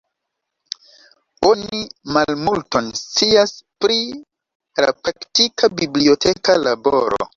[1.49, 1.81] Oni
[2.15, 3.53] malmulton scias
[3.85, 3.99] pri
[4.85, 7.21] la praktika biblioteka laboro.